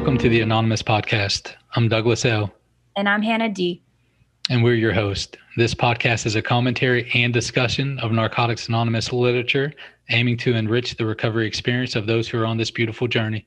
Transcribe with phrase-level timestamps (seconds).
[0.00, 1.52] Welcome to the Anonymous Podcast.
[1.76, 2.50] I'm Douglas L.
[2.96, 3.82] And I'm Hannah D.
[4.48, 5.36] And we're your host.
[5.58, 9.74] This podcast is a commentary and discussion of Narcotics Anonymous literature,
[10.08, 13.46] aiming to enrich the recovery experience of those who are on this beautiful journey.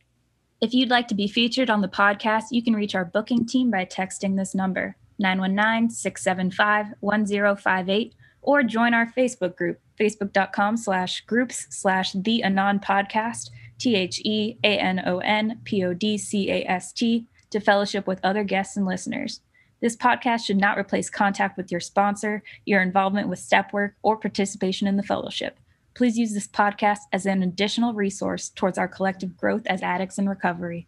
[0.61, 3.71] If you'd like to be featured on the podcast, you can reach our booking team
[3.71, 11.65] by texting this number, 919 675 1058, or join our Facebook group, facebook.com slash groups
[11.71, 16.49] slash the Anon podcast, T H E A N O N P O D C
[16.51, 19.41] A S T, to fellowship with other guests and listeners.
[19.81, 24.15] This podcast should not replace contact with your sponsor, your involvement with step work, or
[24.15, 25.59] participation in the fellowship.
[25.93, 30.27] Please use this podcast as an additional resource towards our collective growth as addicts in
[30.27, 30.87] recovery.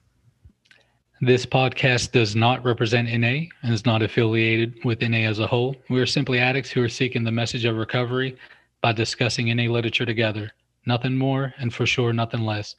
[1.22, 5.76] This podcast does not represent NA and is not affiliated with NA as a whole.
[5.90, 8.36] We are simply addicts who are seeking the message of recovery
[8.82, 10.52] by discussing NA literature together.
[10.86, 12.76] Nothing more, and for sure, nothing less.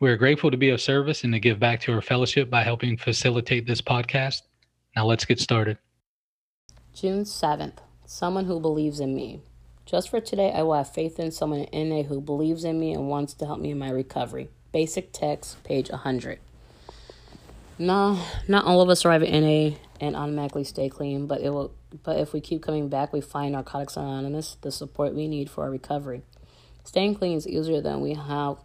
[0.00, 2.62] We are grateful to be of service and to give back to our fellowship by
[2.62, 4.42] helping facilitate this podcast.
[4.94, 5.78] Now let's get started.
[6.94, 7.78] June 7th.
[8.06, 9.42] Someone who believes in me.
[9.84, 12.92] Just for today, I will have faith in someone in NA who believes in me
[12.92, 14.48] and wants to help me in my recovery.
[14.72, 16.38] Basic text, page 100.
[17.78, 21.72] No, not all of us arrive at NA and automatically stay clean, but it will.
[22.02, 25.64] But if we keep coming back, we find Narcotics Anonymous the support we need for
[25.64, 26.22] our recovery.
[26.86, 28.58] Staying clean is easier than we have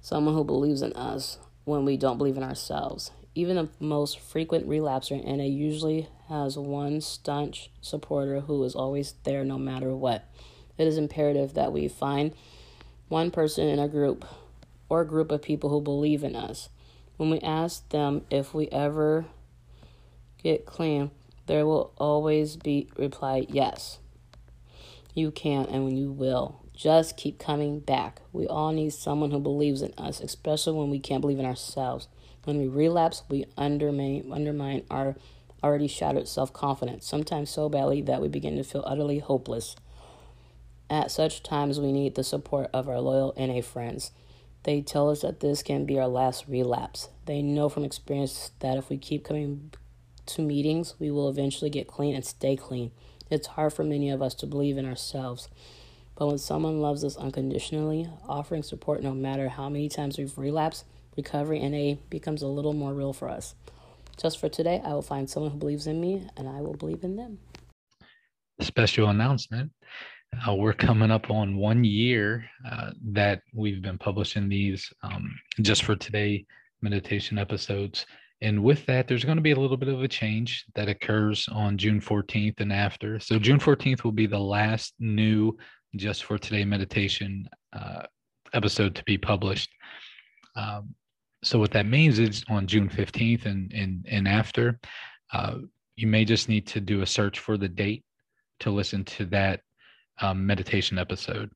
[0.00, 3.10] someone who believes in us when we don't believe in ourselves.
[3.34, 9.14] Even the most frequent relapser in NA usually has one staunch supporter who is always
[9.24, 10.24] there no matter what.
[10.78, 12.32] It is imperative that we find
[13.08, 14.24] one person in a group
[14.88, 16.68] or a group of people who believe in us.
[17.16, 19.24] When we ask them if we ever
[20.40, 21.10] get clean,
[21.46, 23.98] there will always be reply yes.
[25.12, 26.61] You can and you will.
[26.82, 28.22] Just keep coming back.
[28.32, 32.08] We all need someone who believes in us, especially when we can't believe in ourselves.
[32.42, 35.14] When we relapse, we undermine, undermine our
[35.62, 39.76] already shattered self confidence, sometimes so badly that we begin to feel utterly hopeless.
[40.90, 44.10] At such times, we need the support of our loyal NA friends.
[44.64, 47.10] They tell us that this can be our last relapse.
[47.26, 49.72] They know from experience that if we keep coming
[50.26, 52.90] to meetings, we will eventually get clean and stay clean.
[53.30, 55.48] It's hard for many of us to believe in ourselves.
[56.16, 60.84] But when someone loves us unconditionally, offering support no matter how many times we've relapsed,
[61.16, 63.54] recovery NA becomes a little more real for us.
[64.20, 67.02] Just for today, I will find someone who believes in me and I will believe
[67.02, 67.38] in them.
[68.60, 69.72] Special announcement
[70.46, 75.84] uh, we're coming up on one year uh, that we've been publishing these um, just
[75.84, 76.44] for today
[76.80, 78.06] meditation episodes.
[78.40, 81.48] And with that, there's going to be a little bit of a change that occurs
[81.52, 83.20] on June 14th and after.
[83.20, 85.56] So, June 14th will be the last new
[85.96, 88.02] just for today meditation uh,
[88.52, 89.70] episode to be published.
[90.56, 90.94] Um,
[91.42, 94.78] so, what that means is on June 15th and, and, and after,
[95.32, 95.56] uh,
[95.96, 98.04] you may just need to do a search for the date
[98.60, 99.60] to listen to that
[100.20, 101.50] um, meditation episode.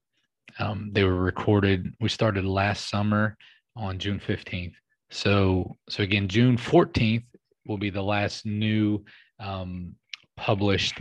[0.58, 1.94] Um, they were recorded.
[2.00, 3.36] We started last summer
[3.76, 4.74] on June 15th.
[5.10, 7.24] So, so again, June 14th
[7.66, 9.04] will be the last new
[9.38, 9.94] um,
[10.36, 11.00] published.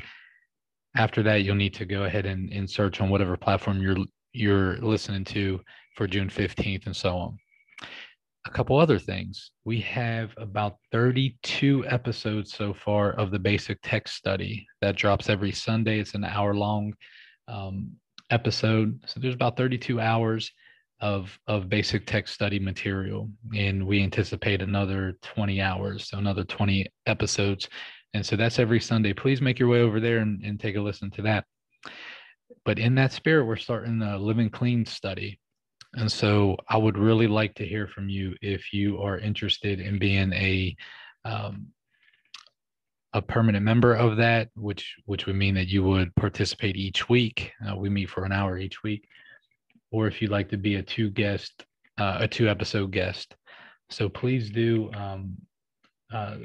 [0.95, 3.97] After that, you'll need to go ahead and, and search on whatever platform you're
[4.33, 5.61] you're listening to
[5.95, 7.37] for June 15th and so on.
[8.47, 9.51] A couple other things.
[9.63, 15.51] We have about 32 episodes so far of the basic text study that drops every
[15.51, 15.99] Sunday.
[15.99, 16.93] It's an hour long
[17.47, 17.91] um,
[18.29, 18.99] episode.
[19.07, 20.51] So there's about 32 hours
[21.01, 26.87] of of basic text study material, and we anticipate another 20 hours, so another 20
[27.05, 27.67] episodes.
[28.15, 29.11] And so that's every Sunday.
[29.11, 31.43] Please make your way over there and, and take a listen to that.
[32.63, 35.37] But in that spirit, we're starting the Living Clean study.
[35.95, 39.99] And so I would really like to hear from you if you are interested in
[39.99, 40.75] being a
[41.25, 41.67] um,
[43.11, 47.51] a permanent member of that, which which would mean that you would participate each week.
[47.67, 49.09] Uh, we meet for an hour each week,
[49.91, 51.65] or if you'd like to be a two guest,
[51.97, 53.35] uh, a two episode guest.
[53.89, 55.35] So please do um,
[56.13, 56.37] uh,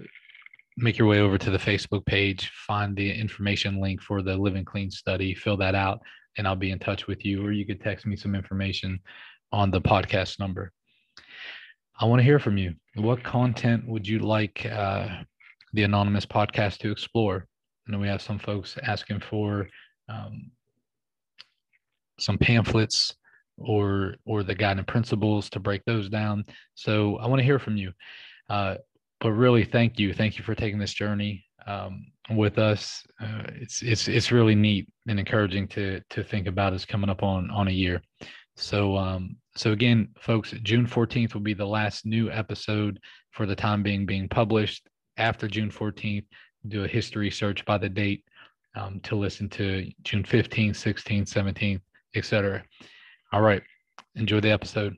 [0.80, 4.64] make your way over to the Facebook page, find the information link for the Living
[4.64, 6.00] Clean study, fill that out,
[6.36, 7.44] and I'll be in touch with you.
[7.44, 8.98] Or you could text me some information
[9.52, 10.72] on the podcast number.
[11.98, 12.74] I want to hear from you.
[12.96, 15.08] What content would you like uh,
[15.72, 17.46] the anonymous podcast to explore.
[17.86, 19.68] And we have some folks asking for
[20.08, 20.50] um,
[22.18, 23.14] some pamphlets
[23.58, 26.44] or or the guiding principles to break those down.
[26.74, 27.92] So I want to hear from you.
[28.48, 28.76] Uh,
[29.20, 33.04] but really, thank you, thank you for taking this journey um, with us.
[33.20, 37.22] Uh, it's it's it's really neat and encouraging to to think about us coming up
[37.22, 38.02] on on a year.
[38.56, 42.98] So um, so again, folks, June 14th will be the last new episode
[43.32, 46.24] for the time being being published after June 14th.
[46.68, 48.24] Do a history search by the date
[48.74, 51.80] um, to listen to June 15th, 16th, 17th,
[52.14, 52.62] etc.
[53.32, 53.62] All right.
[54.14, 54.96] Enjoy the episode.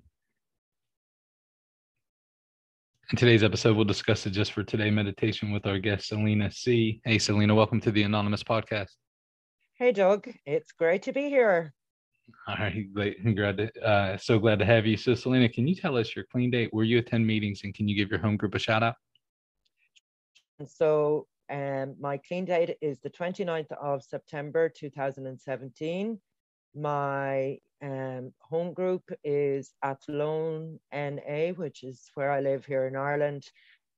[3.10, 7.00] In today's episode, we'll discuss it just for today meditation with our guest, Celina C.
[7.04, 8.92] Hey, Celina, welcome to the Anonymous Podcast.
[9.74, 10.28] Hey, Doug.
[10.46, 11.74] It's great to be here.
[12.48, 13.22] All right, great.
[13.36, 14.96] Glad to, uh, so glad to have you.
[14.96, 17.86] So, Celina, can you tell us your clean date, where you attend meetings, and can
[17.86, 18.94] you give your home group a shout out?
[20.58, 26.18] And so, um, my clean date is the 29th of September 2017.
[26.74, 33.44] My um, home group is Athlone NA, which is where I live here in Ireland.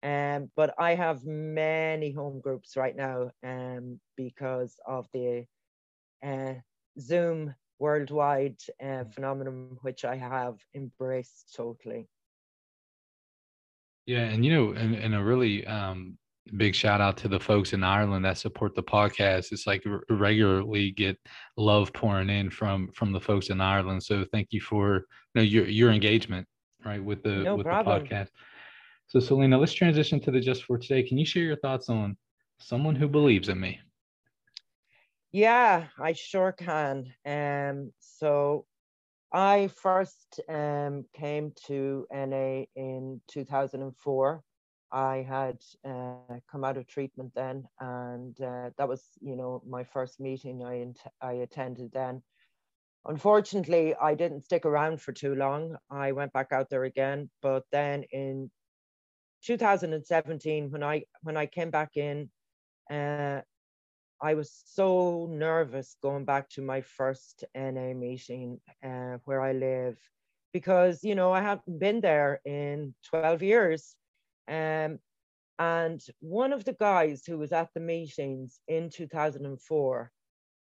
[0.03, 5.47] Um, but I have many home groups right now um, because of the
[6.25, 6.55] uh,
[6.99, 12.09] Zoom worldwide uh, phenomenon, which I have embraced totally.
[14.07, 16.19] Yeah, and you know, and, and a really um,
[16.57, 19.53] big shout out to the folks in Ireland that support the podcast.
[19.53, 21.19] It's like regularly get
[21.57, 24.03] love pouring in from from the folks in Ireland.
[24.03, 25.05] So thank you for you
[25.35, 26.47] know, your your engagement
[26.85, 28.05] right with the no with problem.
[28.05, 28.29] the podcast.
[29.07, 31.03] So Celina, let's transition to the just for today.
[31.03, 32.17] Can you share your thoughts on
[32.59, 33.81] someone who believes in me?
[35.33, 37.13] Yeah, I sure can.
[37.27, 38.67] Um, so
[39.33, 44.43] I first um, came to NA in 2004
[44.95, 49.83] I had uh, come out of treatment then, and uh, that was, you know, my
[49.83, 50.87] first meeting I,
[51.21, 52.23] I attended then.
[53.05, 55.77] Unfortunately, I didn't stick around for too long.
[55.91, 58.53] I went back out there again, but then in
[59.43, 62.31] 2017, when I when I came back in,
[62.89, 63.41] uh,
[64.23, 69.99] I was so nervous going back to my first NA meeting uh, where I live,
[70.53, 73.97] because you know I haven't been there in 12 years
[74.49, 74.99] um,
[75.59, 80.11] and one of the guys who was at the meetings in 2004,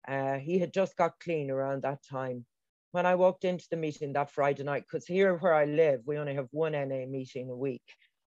[0.06, 2.44] uh, he had just got clean around that time.
[2.92, 6.18] When I walked into the meeting that Friday night, because here where I live, we
[6.18, 7.82] only have one NA meeting a week.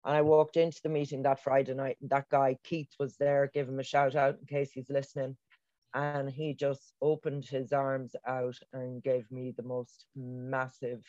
[0.06, 3.52] And I walked into the meeting that Friday night, and that guy, Keith, was there.
[3.54, 5.38] Give him a shout out in case he's listening.
[5.94, 11.04] And he just opened his arms out and gave me the most massive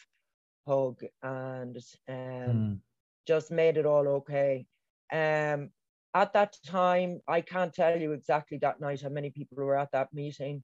[0.66, 1.78] hug and
[2.08, 2.80] um, mm
[3.26, 4.66] just made it all okay.
[5.12, 5.70] Um,
[6.14, 9.92] at that time, I can't tell you exactly that night how many people were at
[9.92, 10.62] that meeting,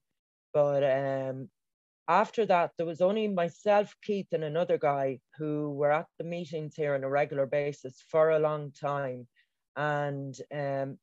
[0.53, 1.49] but um,
[2.07, 6.75] after that, there was only myself, Keith, and another guy who were at the meetings
[6.75, 9.27] here on a regular basis for a long time.
[9.75, 10.97] And um,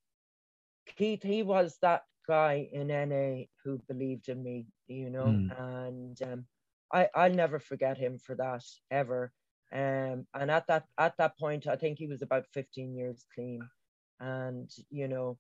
[0.97, 5.59] Keith, he was that guy in NA who believed in me, you know, mm.
[5.59, 6.45] and um,
[6.93, 9.33] I, I'll never forget him for that ever.
[9.73, 13.61] Um, and at that at that point, I think he was about 15 years clean.
[14.19, 15.39] And you know,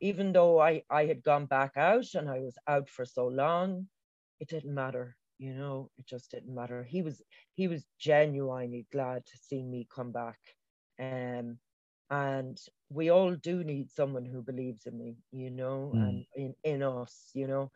[0.00, 3.88] even though I I had gone back out and I was out for so long,
[4.40, 5.16] it didn't matter.
[5.38, 6.84] You know, it just didn't matter.
[6.84, 7.20] He was
[7.54, 10.38] he was genuinely glad to see me come back.
[11.00, 11.58] Um,
[12.10, 16.02] and we all do need someone who believes in me, you know, mm.
[16.02, 17.70] and in, in us, you know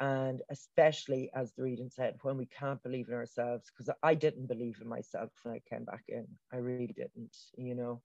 [0.00, 4.46] and especially as the reading said when we can't believe in ourselves because i didn't
[4.46, 6.26] believe in myself when i came back in.
[6.52, 8.02] I really didn't you know?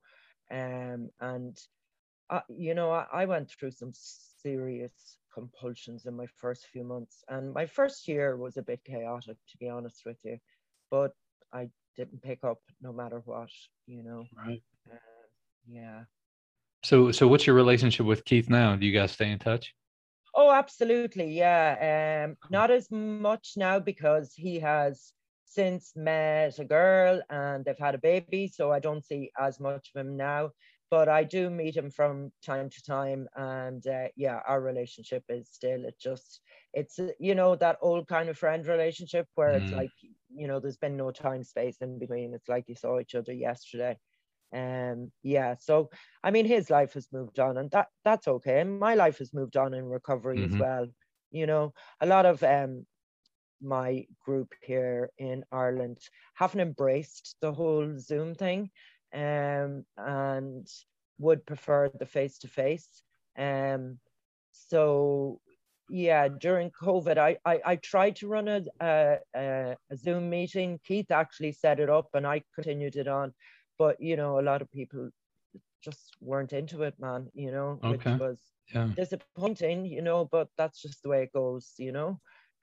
[0.52, 1.58] Um and
[2.30, 7.24] uh, you know I, I went through some serious compulsions in my first few months
[7.30, 10.38] and my first year was a bit chaotic to be honest with you
[10.90, 11.12] but
[11.54, 13.50] i didn't pick up no matter what
[13.88, 14.26] you know?
[14.36, 14.62] Right.
[14.92, 14.96] Uh,
[15.68, 16.04] yeah.
[16.84, 18.76] So so what's your relationship with keith now?
[18.76, 19.74] Do you guys stay in touch
[20.36, 21.32] Oh, absolutely.
[21.32, 22.26] Yeah.
[22.26, 25.14] Um, not as much now because he has
[25.46, 28.52] since met a girl and they've had a baby.
[28.54, 30.52] So I don't see as much of him now.
[30.92, 33.28] But I do meet him from time to time.
[33.36, 36.42] And uh, yeah, our relationship is still, it just,
[36.74, 39.64] it's, you know, that old kind of friend relationship where mm.
[39.64, 39.90] it's like,
[40.30, 42.34] you know, there's been no time space in between.
[42.34, 43.98] It's like you saw each other yesterday
[44.54, 45.90] um yeah so
[46.24, 48.60] i mean his life has moved on and that that's okay.
[48.62, 50.54] And my life has moved on in recovery mm-hmm.
[50.54, 50.88] as well.
[51.32, 52.86] You know a lot of um
[53.62, 55.98] my group here in ireland
[56.34, 58.70] haven't embraced the whole zoom thing
[59.14, 60.68] um and
[61.18, 63.04] would prefer the face to face
[63.40, 63.98] um
[64.52, 65.40] so
[65.90, 70.80] yeah during covid I, I i tried to run a, a a zoom meeting.
[70.86, 73.34] Keith actually set it up and i continued it on
[73.78, 75.10] but you know a lot of people
[75.84, 78.12] just weren't into it man you know okay.
[78.12, 78.40] which was
[78.74, 78.90] yeah.
[78.96, 82.20] disappointing you know but that's just the way it goes you know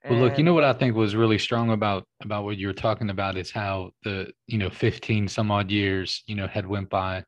[0.09, 2.73] well look you know what i think was really strong about about what you were
[2.73, 6.89] talking about is how the you know 15 some odd years you know had went
[6.89, 7.23] by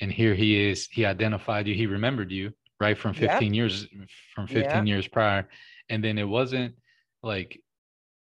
[0.00, 0.88] and here he is.
[0.90, 1.74] He identified you.
[1.74, 3.86] He remembered you right from 15 years
[4.34, 5.48] from 15 years prior,
[5.88, 6.74] and then it wasn't
[7.22, 7.60] like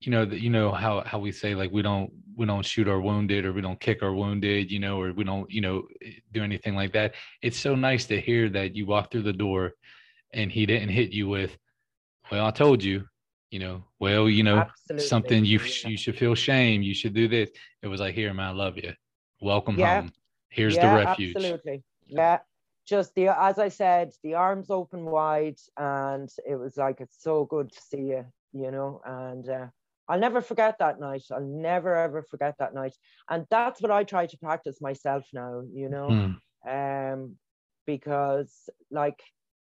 [0.05, 2.87] you know that you know how how we say like we don't we don't shoot
[2.87, 5.83] our wounded or we don't kick our wounded you know or we don't you know
[6.31, 7.13] do anything like that.
[7.41, 9.73] It's so nice to hear that you walk through the door
[10.33, 11.55] and he didn't hit you with
[12.31, 13.03] well i told you
[13.51, 15.07] you know well you know Absolutely.
[15.07, 15.87] something you yeah.
[15.89, 17.51] you should feel shame you should do this.
[17.81, 18.93] It was like here man i love you.
[19.41, 20.01] Welcome yeah.
[20.01, 20.11] home.
[20.49, 21.35] Here's yeah, the refuge.
[21.35, 21.83] absolutely.
[22.07, 22.39] Yeah.
[22.85, 27.45] Just the as i said the arms open wide and it was like it's so
[27.45, 29.67] good to see you you know and uh,
[30.07, 31.23] I'll never forget that night.
[31.31, 32.95] I'll never ever forget that night.
[33.29, 36.37] And that's what I try to practice myself now, you know.
[36.67, 37.13] Mm.
[37.13, 37.35] Um,
[37.85, 39.21] because like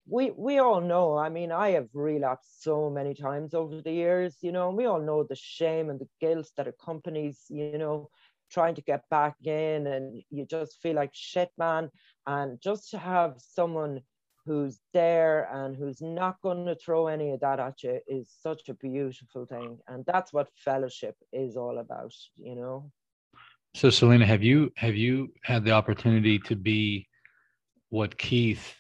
[0.09, 4.37] we we all know, I mean, I have relapsed so many times over the years,
[4.41, 8.09] you know, we all know the shame and the guilt that accompanies, you know,
[8.51, 11.91] trying to get back in and you just feel like shit, man.
[12.27, 14.01] And just to have someone
[14.47, 18.69] who's there and who's not going to throw any of that at you is such
[18.69, 19.79] a beautiful thing.
[19.89, 22.91] And that's what fellowship is all about you know?
[23.75, 27.09] So celina have you have you had the opportunity to be
[27.91, 28.75] what keith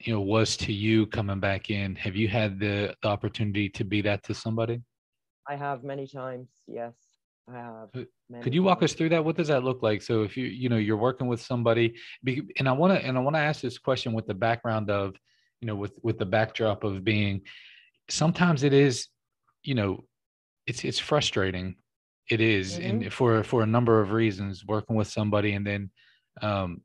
[0.00, 1.96] you know was to you coming back in?
[1.96, 4.80] Have you had the, the opportunity to be that to somebody?
[5.48, 6.94] I have many times yes
[8.42, 9.24] Could you walk us through that?
[9.24, 10.02] What does that look like?
[10.02, 11.94] So if you you know you're working with somebody,
[12.58, 15.14] and I want to and I want to ask this question with the background of,
[15.60, 17.42] you know, with with the backdrop of being,
[18.10, 19.08] sometimes it is,
[19.62, 20.04] you know,
[20.66, 21.76] it's it's frustrating.
[22.30, 23.02] It is, mm-hmm.
[23.02, 25.90] and for for a number of reasons, working with somebody and then,
[26.42, 26.82] um,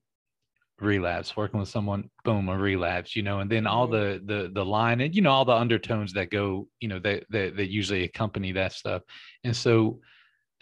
[0.81, 4.25] relapse working with someone boom a relapse you know and then all mm-hmm.
[4.25, 7.23] the the the line and you know all the undertones that go you know that
[7.29, 9.01] that, that usually accompany that stuff
[9.43, 9.99] and so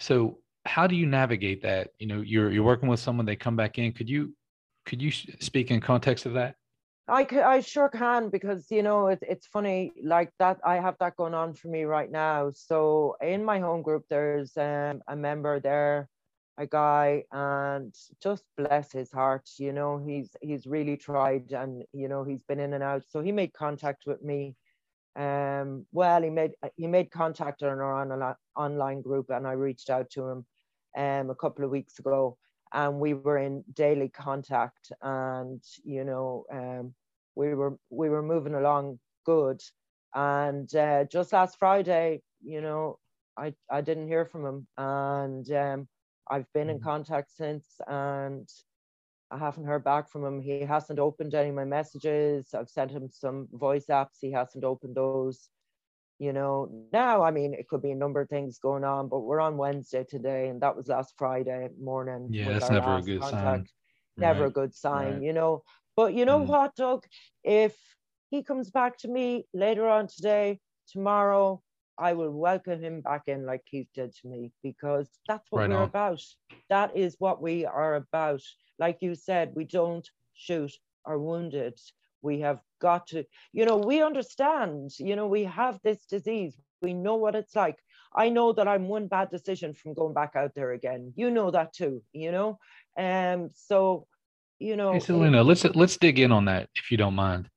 [0.02, 1.90] so how do you navigate that?
[2.00, 3.94] You know, you're you're working with someone, they come back in.
[3.94, 4.36] Could you
[4.86, 6.56] could you speak in context of that?
[7.08, 10.60] I could, I sure can because you know it, it's funny like that.
[10.66, 12.52] I have that going on for me right now.
[12.54, 16.10] So in my home group, there's um, a member there,
[16.58, 19.50] a guy, and just bless his heart.
[19.58, 23.04] You know, he's he's really tried, and you know he's been in and out.
[23.10, 24.56] So he made contact with me
[25.16, 29.90] um, well, he made he made contact on our online, online group, and I reached
[29.90, 30.46] out to him
[30.98, 32.38] um, a couple of weeks ago,
[32.74, 36.94] and we were in daily contact, and you know, um,
[37.36, 39.62] we were we were moving along good,
[40.16, 42.98] and uh, just last Friday, you know,
[43.38, 45.88] I I didn't hear from him, and um,
[46.30, 46.84] I've been in mm.
[46.84, 48.48] contact since, and
[49.32, 50.42] I haven't heard back from him.
[50.42, 52.54] He hasn't opened any of my messages.
[52.54, 54.18] I've sent him some voice apps.
[54.20, 55.50] He hasn't opened those.
[56.20, 59.22] You know, now, I mean, it could be a number of things going on, but
[59.22, 62.28] we're on Wednesday today, and that was last Friday morning.
[62.30, 63.44] Yeah, that's never a good contact.
[63.44, 63.68] sign.
[64.18, 64.48] Never right.
[64.50, 65.24] a good sign, right.
[65.24, 65.64] you know.
[65.96, 66.46] But you know mm.
[66.46, 67.06] what, Doug?
[67.44, 67.76] If
[68.30, 70.60] he comes back to me later on today,
[70.92, 71.64] tomorrow,
[71.98, 75.70] I will welcome him back in like Keith did to me because that's what right
[75.70, 75.84] we're on.
[75.84, 76.22] about.
[76.70, 78.42] That is what we are about
[78.82, 80.74] like you said, we don't shoot
[81.06, 81.80] our wounded.
[82.24, 83.24] We have got to,
[83.54, 86.54] you know, we understand, you know, we have this disease.
[86.82, 87.78] We know what it's like.
[88.14, 91.14] I know that I'm one bad decision from going back out there again.
[91.16, 92.60] You know that too, you know?
[92.98, 94.08] Um, so,
[94.60, 94.94] you know.
[94.94, 97.50] Hey, Celina, let's let's dig in on that if you don't mind.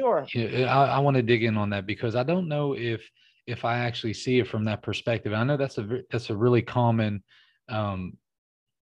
[0.00, 0.26] Sure.
[0.34, 3.02] I, I want to dig in on that because I don't know if
[3.46, 5.32] if I actually see it from that perspective.
[5.32, 7.22] I know that's a that's a really common
[7.68, 8.16] um,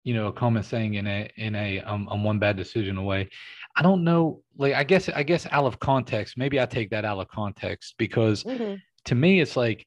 [0.07, 3.29] you know a common saying in a in a um, um one bad decision away
[3.75, 7.05] i don't know like i guess i guess out of context maybe i take that
[7.05, 8.77] out of context because mm-hmm.
[9.05, 9.85] to me it's like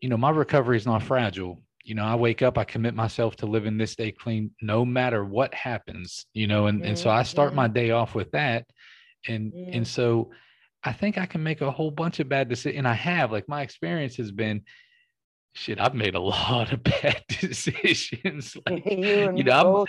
[0.00, 3.36] you know my recovery is not fragile you know i wake up i commit myself
[3.36, 6.88] to living this day clean no matter what happens you know and, mm-hmm.
[6.88, 7.74] and so i start my mm-hmm.
[7.74, 8.66] day off with that
[9.28, 9.70] and mm-hmm.
[9.72, 10.32] and so
[10.82, 13.48] i think i can make a whole bunch of bad decisions and i have like
[13.48, 14.64] my experience has been
[15.58, 18.56] shit, I've made a lot of bad decisions.
[18.66, 19.86] like, you, you, know,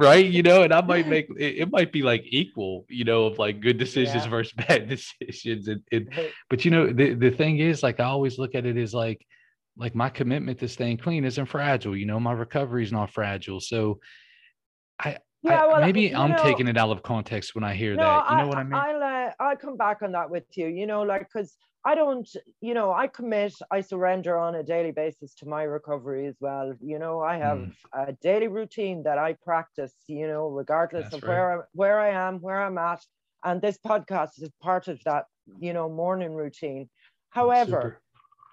[0.00, 0.24] right?
[0.24, 3.38] You know, and I might make it, it, might be like equal, you know, of
[3.38, 4.30] like good decisions yeah.
[4.30, 5.68] versus bad decisions.
[5.68, 6.08] And, and
[6.48, 9.24] but you know, the, the thing is, like I always look at it as like
[9.76, 11.96] like my commitment to staying clean isn't fragile.
[11.96, 13.60] You know, my recovery is not fragile.
[13.60, 14.00] So
[14.98, 18.02] I yeah, well, maybe I'm know, taking it out of context when I hear no,
[18.02, 18.30] that.
[18.30, 18.72] You know I, what I mean?
[18.72, 20.68] I'll uh, I'll come back on that with you.
[20.68, 22.28] You know, like because I don't,
[22.60, 26.74] you know, I commit, I surrender on a daily basis to my recovery as well.
[26.80, 27.90] You know, I have mm.
[27.92, 31.26] a daily routine that I practice, you know, regardless That's of right.
[31.26, 33.04] where I, where I am, where I'm at.
[33.44, 35.26] And this podcast is part of that,
[35.58, 36.88] you know, morning routine.
[37.30, 38.00] However,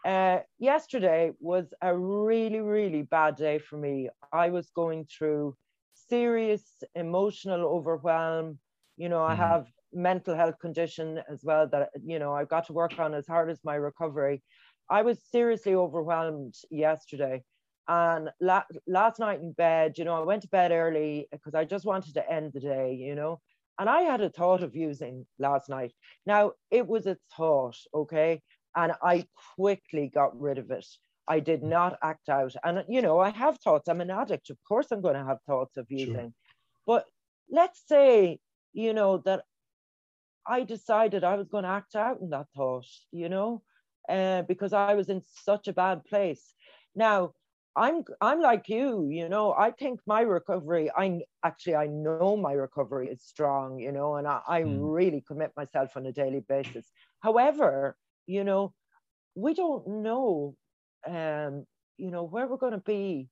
[0.05, 4.09] uh, yesterday was a really, really bad day for me.
[4.31, 5.55] I was going through
[5.93, 8.59] serious emotional overwhelm.
[8.97, 9.35] You know, I Mhm.
[9.35, 13.27] have mental health condition as well that you know I've got to work on as
[13.27, 14.41] hard as my recovery.
[14.89, 17.43] I was seriously overwhelmed yesterday.
[17.87, 21.65] And la- last night in bed, you know, I went to bed early because I
[21.65, 23.39] just wanted to end the day, you know.
[23.79, 25.91] And I had a thought of using last night.
[26.25, 28.41] Now, it was a thought, okay?
[28.75, 30.85] And I quickly got rid of it.
[31.27, 31.69] I did mm.
[31.69, 32.53] not act out.
[32.63, 33.89] And, you know, I have thoughts.
[33.89, 34.49] I'm an addict.
[34.49, 35.99] Of course, I'm going to have thoughts of Sure.
[35.99, 36.33] using.
[36.85, 37.05] But
[37.49, 38.39] let's say,
[38.73, 39.43] you know, that
[40.47, 43.63] I decided I was going to act out in that thought, you know,
[44.09, 46.53] uh, because I was in such a bad place.
[46.95, 47.33] Now,
[47.75, 49.53] I'm I'm like you, you know.
[49.53, 50.89] I think my recovery.
[50.97, 54.93] I actually I know my recovery is strong, you know, and I, I Mm.
[54.93, 56.91] really commit myself on a daily basis.
[57.21, 57.95] However,
[58.27, 58.73] you know,
[59.35, 60.55] we don't know,
[61.07, 61.65] um,
[61.97, 63.29] you know, where we're going to be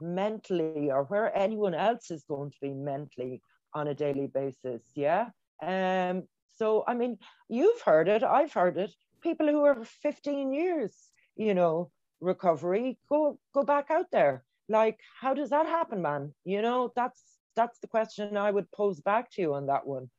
[0.00, 3.40] mentally or where anyone else is going to be mentally
[3.74, 4.92] on a daily basis.
[4.94, 5.30] Yeah.
[5.62, 6.24] Um.
[6.56, 8.22] So I mean, you've heard it.
[8.22, 8.94] I've heard it.
[9.22, 15.34] People who are 15 years, you know, recovery go go back out there like how
[15.34, 19.42] does that happen man you know that's that's the question i would pose back to
[19.42, 20.10] you on that one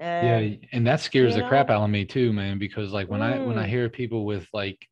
[0.00, 3.22] um, yeah and that scares the crap out of me too man because like when
[3.22, 3.68] i when i Mm.
[3.68, 4.86] hear people with like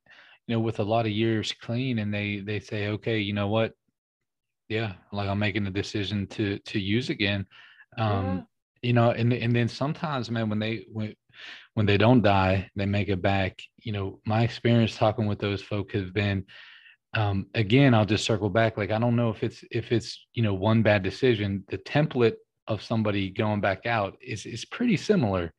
[0.46, 3.48] you know with a lot of years clean and they they say okay you know
[3.48, 3.72] what
[4.68, 7.46] yeah like i'm making the decision to to use again
[7.98, 8.46] um
[8.84, 11.14] you know and and then sometimes man when they when
[11.74, 13.60] when they don't die they make it back.
[13.78, 16.44] You know my experience talking with those folk has been
[17.16, 20.42] um again i'll just circle back like i don't know if it's if it's you
[20.42, 22.34] know one bad decision the template
[22.66, 25.52] of somebody going back out is is pretty similar.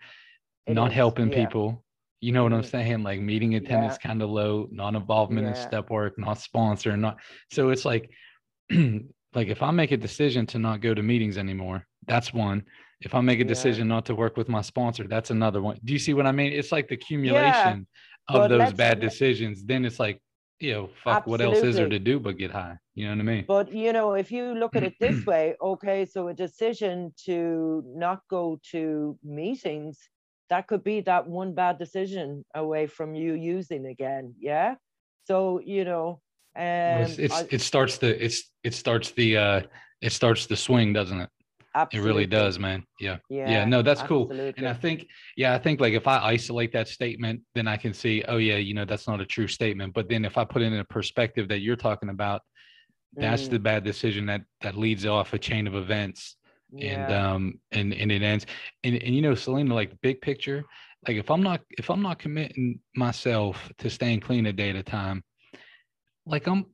[0.68, 1.46] It not is, helping yeah.
[1.46, 1.84] people.
[2.22, 2.72] You know what i'm Mhm.
[2.72, 3.04] saying?
[3.04, 7.18] Like meeting attendance kind of low non-involvement in step work not sponsor not
[7.52, 8.10] so it's like
[9.38, 12.64] like if i make a decision to not go to meetings anymore that's one
[13.06, 13.50] if i make a Yeah.
[13.56, 15.80] decision not to work with my sponsor that's another one.
[15.86, 16.52] Do you see what i mean?
[16.52, 17.88] It's like the accumulation
[18.28, 19.64] of but those bad decisions.
[19.64, 20.20] Then it's like
[20.60, 22.76] you know fuck what else is there to do but get high?
[22.96, 23.46] You know what i mean?
[23.48, 27.84] But you know if you look at it this way okay so a decision to
[28.06, 29.96] not go to meetings
[30.50, 34.76] that could be that one bad decision away from you using again yeah?
[35.30, 36.08] So you know
[36.56, 39.62] um it's, it's I- it starts the it's it starts the uh
[40.02, 41.30] it starts the swing doesn't it
[41.92, 42.84] it really does man.
[43.00, 43.18] Yeah.
[43.30, 44.34] Yeah yeah no that's cool.
[44.58, 45.08] And i think
[45.38, 48.58] yeah i think like if i isolate that statement then i can see oh yeah
[48.58, 49.94] you know that's not a true statement.
[49.94, 52.42] But then if i put it in a perspective that you're talking about
[53.20, 56.38] that's Mm, the bad decision that that leads off a chain of events
[56.82, 58.46] and um and and it ends.
[58.84, 60.66] And, and you know celina like big picture
[61.08, 64.76] like if i'm not if i'm not committing myself to staying clean a day at
[64.76, 65.24] a time
[66.26, 66.66] like i'm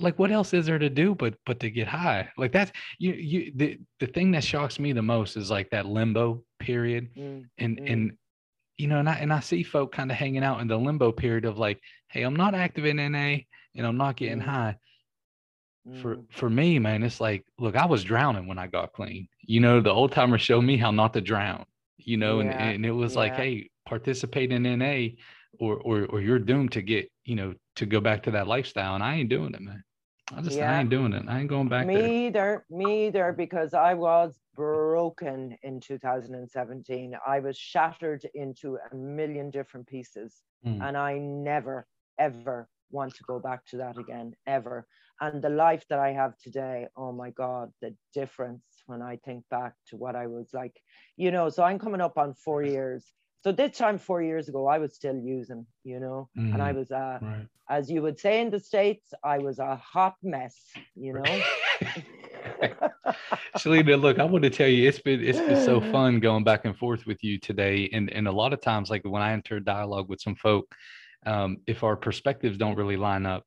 [0.00, 2.28] like what else is there to do but but to get high?
[2.36, 5.86] Like that's you you the the thing that shocks me the most is like that
[5.86, 7.92] limbo period Mm, and Mm.
[7.92, 8.12] and
[8.78, 11.12] you know and i and i see folk kind of hanging out in the limbo
[11.12, 13.38] period of like hey i'm not active in na
[13.76, 14.44] and i'm not getting Mm.
[14.44, 14.76] high.
[16.02, 19.28] For mm, for me man it's like look i was drowning when i got clean.
[19.42, 21.64] You know the old timer showed me how not to drown
[21.98, 25.08] you know and, Yeah, and it was like hey participate in na
[25.58, 28.94] or or or you're doomed to get you know to go back to that lifestyle
[28.94, 29.82] and i ain't doing it man
[30.36, 31.24] i just i ain't doing it.
[31.28, 37.16] I ain't going back me there either me either because i was broken in 2017
[37.26, 40.86] i was shattered into a million different pieces Mm.
[40.86, 41.86] and i never
[42.18, 44.86] ever want to go back to that again ever.
[45.22, 49.44] And the life that i have today oh my god the difference when i think
[49.50, 50.76] back to what i was like
[51.16, 53.02] you know so i'm coming up on four years
[53.42, 56.76] so this time four years ago i was still using you know and i Mhm.
[56.76, 60.56] was uh right as you would say in the states i was a hot mess
[60.96, 61.26] you know
[63.56, 66.64] Celina, look, I want to tell you, it's been it's been so fun going back
[66.64, 69.60] and forth with you today, and and a lot of times, like when I enter
[69.60, 70.66] dialogue with some folk,
[71.26, 73.44] um, if our perspectives don't really line up,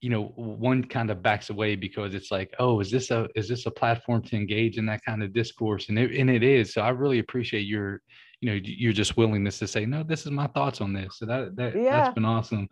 [0.00, 3.48] you know, one kind of backs away because it's like, oh, is this a is
[3.48, 5.88] this a platform to engage in that kind of discourse?
[5.88, 6.72] And it and it is.
[6.74, 8.02] So I really appreciate your,
[8.40, 11.18] you know, your just willingness to say, no, this is my thoughts on this.
[11.18, 12.02] So that that Yeah.
[12.02, 12.68] that's been awesome.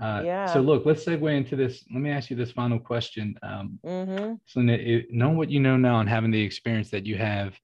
[0.00, 0.52] Uh, Yeah.
[0.52, 1.84] So look, let's segue into this.
[1.92, 3.34] Let me ask you this final question.
[3.42, 7.16] Um, hmm so it, knowing what you know now and having the experience that you
[7.16, 7.58] have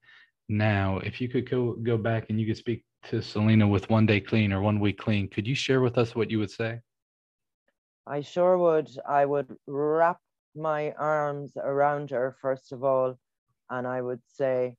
[0.49, 4.07] now, if you could go go back and you could speak to Celina with one
[4.07, 6.81] day clean or one week clean, could you share with us what you would say?
[8.07, 8.91] I sure would.
[9.09, 10.19] I would wrap
[10.55, 13.19] my arms around her, first of all,
[13.71, 14.77] and I would say,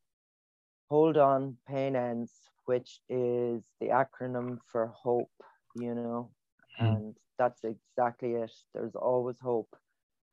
[0.89, 2.31] hold on, pain ends,
[2.65, 5.31] which is the acronym for hope,
[5.75, 6.29] you know,
[6.77, 6.85] Hmm.
[6.85, 8.51] and that's exactly it.
[8.73, 9.75] There's always hope.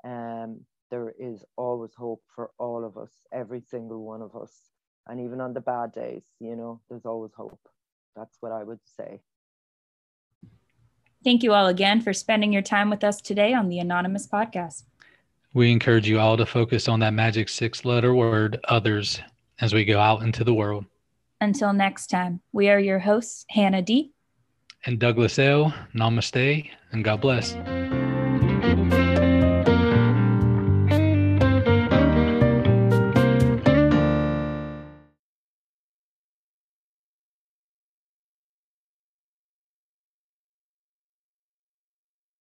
[0.05, 4.71] Um, there is always hope for all of us, every single one of us.
[5.07, 7.59] And even on the bad days, you know, there's always hope.
[8.17, 9.21] That's what I would say.
[11.23, 14.85] Thank you all again for spending your time with us today on the Anonymous Podcast.
[15.53, 19.21] We encourage you all to focus on that magic six letter word, others,
[19.61, 20.87] as we go out into the world.
[21.41, 24.13] Until next time, we are your hosts, Hannah D.
[24.85, 25.75] And Douglas L.
[25.95, 27.55] Namaste and God bless.